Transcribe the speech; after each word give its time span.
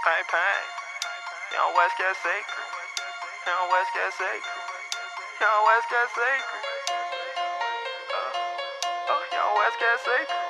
Pain, 0.00 0.24
pain. 0.32 0.64
Young 1.52 1.76
West 1.76 1.92
Kept 2.00 2.16
Secret. 2.24 2.68
Young 3.44 3.68
West 3.68 3.92
Kept 3.92 4.16
Secret. 4.16 4.56
Young 5.44 5.60
West 5.68 5.86
Kept 5.92 6.10
Secret. 6.16 6.64
Uh, 8.08 9.12
oh, 9.12 9.22
Young 9.28 9.52
West 9.60 9.76
Kept 9.76 10.00
Secret. 10.00 10.40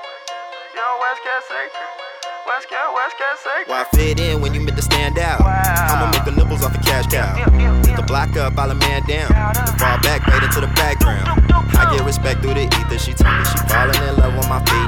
Young 0.71 0.97
West 1.03 1.21
Kept 1.27 1.43
Secret. 1.51 2.11
West 2.47 2.71
get, 2.71 2.95
West 2.95 3.19
Kept 3.19 3.39
Secret. 3.43 3.67
Why 3.67 3.83
fit 3.91 4.23
in 4.23 4.41
when 4.41 4.55
you 4.55 4.63
meant 4.63 4.79
to 4.79 4.87
stand 4.87 5.19
out? 5.19 5.43
Wow. 5.43 5.99
I'ma 5.99 6.15
make 6.15 6.23
the 6.23 6.31
nipples 6.31 6.63
off 6.63 6.71
the 6.71 6.79
cash 6.87 7.11
cow. 7.11 7.35
Hit 7.83 7.97
the 7.99 8.07
block 8.07 8.37
up, 8.39 8.55
I'll 8.55 8.71
a 8.71 8.79
man 8.79 9.03
down. 9.11 9.35
Fall 9.83 9.99
back, 10.07 10.23
fade 10.31 10.47
into 10.47 10.63
the 10.63 10.71
background. 10.79 11.27
I 11.75 11.91
get 11.91 12.07
respect 12.07 12.43
through 12.43 12.55
the 12.55 12.71
ether. 12.71 12.99
She 13.03 13.19
told 13.19 13.35
me 13.35 13.45
she 13.51 13.59
falling 13.67 13.99
in 13.99 14.15
love 14.15 14.31
with 14.39 14.47
my 14.47 14.63
features. 14.63 14.80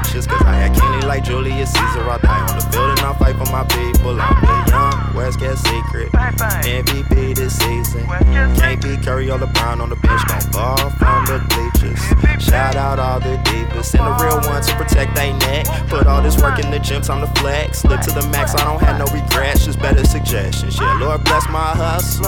MVP 6.63 7.35
this 7.35 7.57
season. 7.57 8.07
West 8.07 8.25
get 8.25 8.33
Can't 8.33 8.57
sacred. 8.81 8.99
be 8.99 9.05
Curry 9.05 9.29
or 9.29 9.39
LeBron 9.39 9.79
on 9.81 9.89
the 9.89 9.95
bench. 9.97 10.21
Gon' 10.27 10.41
fall 10.51 10.89
from 10.91 11.25
the 11.25 11.39
bleachers. 11.49 11.99
Shout 12.43 12.75
out 12.75 12.99
all 12.99 13.19
the 13.19 13.37
deepest. 13.43 13.95
And 13.95 14.05
the 14.05 14.23
real 14.23 14.39
ones 14.49 14.67
to 14.67 14.75
protect 14.75 15.15
they 15.15 15.33
neck. 15.33 15.65
Put 15.89 16.07
all 16.07 16.21
this 16.21 16.41
work 16.41 16.59
in 16.59 16.71
the 16.71 16.79
gym, 16.79 17.01
time 17.01 17.25
to 17.25 17.41
flex. 17.41 17.83
Live 17.85 18.01
to 18.01 18.11
the 18.11 18.27
max, 18.29 18.55
I 18.55 18.63
don't 18.63 18.81
have 18.81 18.97
no 18.99 19.05
regrets. 19.13 19.65
Just 19.65 19.79
better 19.79 20.05
suggestions. 20.05 20.79
Yeah, 20.79 20.99
Lord 20.99 21.23
bless 21.23 21.47
my 21.49 21.73
hustle. 21.75 22.25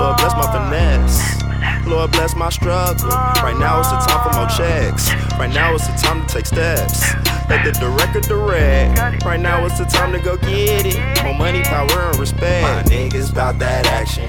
Lord 0.00 0.16
bless 0.18 0.34
my 0.34 0.50
finesse. 0.52 1.39
Lord 1.86 2.12
bless 2.12 2.34
my 2.36 2.50
struggle. 2.50 3.08
Right 3.08 3.56
now 3.58 3.80
it's 3.80 3.90
the 3.90 3.98
time 3.98 4.30
for 4.30 4.38
more 4.38 4.48
checks. 4.48 5.12
Right 5.38 5.52
now 5.52 5.74
it's 5.74 5.86
the 5.86 5.94
time 5.94 6.26
to 6.26 6.34
take 6.34 6.46
steps. 6.46 7.14
Let 7.48 7.64
the 7.64 7.72
director 7.72 8.20
direct. 8.20 9.24
Right 9.24 9.40
now 9.40 9.64
it's 9.66 9.78
the 9.78 9.84
time 9.84 10.12
to 10.12 10.20
go 10.20 10.36
get 10.36 10.86
it. 10.86 11.24
More 11.24 11.34
money, 11.34 11.62
power, 11.62 11.90
and 11.90 12.18
respect. 12.18 12.62
My 12.62 12.82
niggas 12.94 13.34
bout 13.34 13.58
that 13.58 13.86
action. 13.86 14.28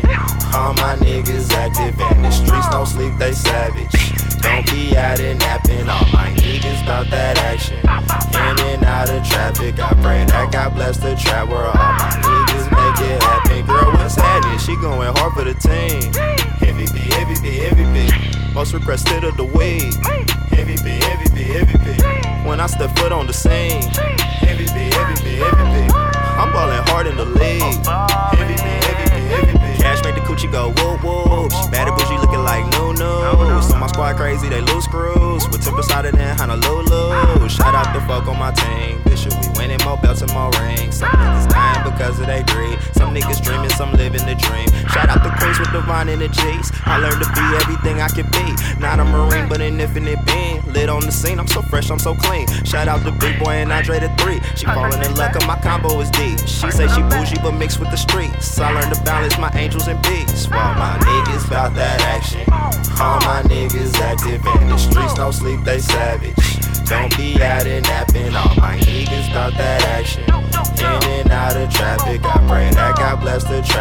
All 0.55 0.73
my 0.73 0.95
niggas 0.98 1.51
active 1.53 1.99
in 1.99 2.21
the 2.23 2.31
streets, 2.31 2.67
don't 2.70 2.87
sleep, 2.87 3.13
they 3.17 3.34
savage. 3.34 3.91
Don't 4.41 4.65
be 4.71 4.98
out 4.98 5.20
and 5.20 5.39
napping. 5.39 5.87
All 5.87 6.05
my 6.11 6.33
niggas 6.37 6.85
bout 6.85 7.09
that 7.11 7.37
action. 7.37 7.77
In 7.77 8.59
and 8.73 8.83
out 8.85 9.09
of 9.09 9.23
traffic. 9.27 9.79
I 9.79 9.93
pray 10.01 10.26
that 10.26 10.51
God 10.51 10.73
bless 10.73 10.98
the 10.98 11.15
trap 11.15 11.48
where 11.48 11.65
all 11.65 11.73
my 11.73 12.09
niggas 12.23 12.51
She 14.71 14.77
going 14.77 15.13
hard 15.17 15.33
for 15.33 15.43
the 15.43 15.53
team. 15.53 15.99
MVP, 16.63 16.95
MVP, 16.95 17.75
MVP. 17.75 18.53
Most 18.53 18.73
requested 18.73 19.25
of 19.25 19.35
the 19.35 19.43
week. 19.43 19.91
MVP, 20.55 21.01
MVP, 21.11 21.59
MVP. 21.59 22.45
When 22.47 22.61
I 22.61 22.67
step 22.67 22.95
foot 22.97 23.11
on 23.11 23.27
the 23.27 23.33
scene. 23.33 23.81
MVP, 24.47 24.91
MVP, 24.91 25.43
MVP. 25.43 25.91
I'm 26.39 26.53
ballin' 26.53 26.87
hard 26.87 27.07
in 27.07 27.17
the 27.17 27.25
league. 27.25 27.59
MVP, 27.59 28.63
MVP, 28.87 29.27
MVP. 29.43 29.81
Cash 29.81 30.05
make 30.05 30.15
the 30.15 30.21
coochie 30.21 30.49
go 30.49 30.69
whoop 30.69 31.03
whoop. 31.03 31.51
She 31.51 31.69
bad 31.69 31.89
and 31.89 31.97
bougie 31.97 32.17
looking 32.17 32.45
like 32.45 32.63
no 32.71 32.93
no. 32.93 33.59
So 33.59 33.75
my 33.75 33.87
squad 33.87 34.15
crazy, 34.15 34.47
they 34.47 34.61
lose 34.61 34.85
screws. 34.85 35.49
With 35.49 35.65
Temple 35.65 35.83
sided 35.83 36.15
in 36.15 36.37
Honolulu. 36.37 37.49
Shout 37.49 37.75
out 37.75 37.93
the 37.93 37.99
fuck 38.07 38.25
on 38.25 38.39
my 38.39 38.51
team. 38.51 39.01
This 39.03 39.25
year 39.25 39.35
be 39.41 39.47
winning 39.59 39.79
more 39.83 39.97
belts 39.97 40.21
and 40.21 40.31
more 40.31 40.49
rings. 40.61 40.99
Some 40.99 41.09
niggas 41.09 41.49
dying 41.49 41.91
because 41.91 42.19
of 42.19 42.27
they 42.27 42.43
greed. 42.43 42.79
Some 42.93 43.13
niggas 43.13 43.43
dreaming, 43.43 43.60
some 43.82 43.93
living 43.93 44.24
the 44.27 44.35
dream. 44.35 44.70
Shout 44.93 45.10
out 45.10 45.24
the 45.24 45.34
queens 45.41 45.57
with 45.57 45.71
divine 45.71 46.07
energies. 46.07 46.71
I 46.85 46.99
learned 47.01 47.18
to 47.24 47.29
be 47.34 47.46
everything 47.62 47.99
I 47.99 48.10
could 48.10 48.29
be. 48.29 48.46
Not 48.79 48.99
a 48.99 49.04
marine, 49.04 49.49
but 49.49 49.60
an 49.60 49.82
infinite 49.82 50.23
being. 50.23 50.62
Lit 50.71 50.88
on 50.88 51.01
the 51.01 51.12
scene, 51.12 51.40
I'm 51.40 51.48
so 51.48 51.63
fresh, 51.63 51.90
I'm 51.90 51.98
so 51.98 52.13
clean. 52.13 52.46
Shout 52.63 52.88
out 52.88 53.04
the 53.04 53.12
Big 53.12 53.40
Boi 53.40 53.55
and 53.63 53.71
Andre 53.71 53.98
the 53.99 54.10
three. 54.21 54.40
She 54.55 54.65
falling 54.68 55.01
in 55.01 55.15
love, 55.15 55.32
'cause 55.34 55.48
my 55.48 55.57
combo 55.65 55.99
is 55.99 56.12
deep. 56.12 56.38
She 56.46 56.70
say 56.70 56.88
she 56.90 57.01
bougie, 57.13 57.40
but 57.41 57.54
mixed 57.55 57.79
with 57.79 57.90
the 57.90 57.98
streets. 57.98 58.60
I 58.60 58.70
learned 58.71 58.93
to 58.93 59.01
balance 59.01 59.38
my 59.40 59.51
angels 59.55 59.88
and 59.88 59.99
beats. 60.04 60.48
While 60.48 60.76
my 60.76 60.93
niggas 60.99 61.49
bout 61.49 61.73
that 61.73 62.01
action. 62.16 62.45
All 63.01 63.20
my 63.32 63.41
niggas 63.49 63.99
active 63.99 64.45
in 64.61 64.69
the 64.69 64.78
streets, 64.78 65.16
no 65.17 65.31
sleep, 65.31 65.59
they 65.63 65.79
savage. 65.79 66.38
Don't 66.85 67.16
be 67.17 67.41
out 67.41 67.66
and 67.66 67.84
napping. 67.88 68.35
All 68.35 68.53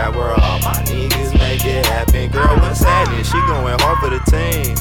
trap 0.00 0.16
where 0.16 0.32
all 0.32 0.58
my 0.60 0.80
niggas 0.88 1.32
make 1.34 1.64
it 1.64 1.84
happen. 1.86 2.30
Girl, 2.30 2.56
what's 2.56 2.82
happening? 2.82 3.24
She 3.24 3.38
going 3.46 3.76
hard 3.80 3.98
for 3.98 4.10
the 4.10 4.20
team. 4.30 4.74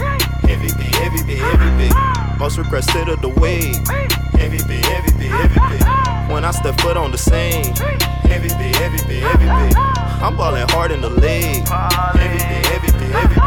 MVP, 0.48 0.82
MVP, 1.10 1.38
MVP. 1.38 2.40
Most 2.40 2.58
requested 2.58 3.10
of 3.10 3.22
the 3.22 3.30
week. 3.30 3.76
MVP, 4.40 4.82
MVP, 4.82 5.30
MVP. 5.30 6.32
When 6.32 6.46
I 6.46 6.52
step 6.52 6.80
foot 6.80 6.96
on 6.96 7.12
the 7.12 7.18
scene. 7.18 7.74
MVP, 8.32 8.72
MVP, 8.72 9.22
MVP. 9.22 9.76
I'm 10.22 10.36
ballin' 10.38 10.68
hard 10.70 10.92
in 10.92 11.02
the 11.02 11.10
league. 11.10 11.66
MVP, 11.66 12.62
MVP, 12.80 13.12
MVP. 13.12 13.39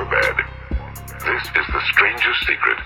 This 0.00 1.42
is 1.42 1.66
the 1.74 1.80
strangest 1.92 2.40
secret 2.46 2.78